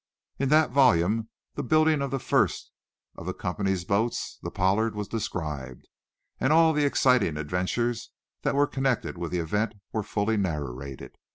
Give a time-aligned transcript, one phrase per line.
[0.39, 2.71] In that volume the building of the first
[3.15, 5.87] of the company's boats, the "Pollard" was described,
[6.39, 8.09] and all the exciting adventures
[8.41, 11.19] that were connected with the event were fully narrated.